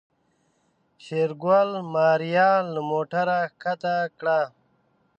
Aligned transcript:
شېرګل 1.03 1.69
ماريا 1.93 2.51
له 2.73 2.81
موټره 2.89 3.39
کښته 3.61 3.95
کړه. 4.19 4.39